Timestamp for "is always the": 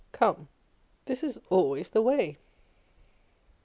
1.23-2.01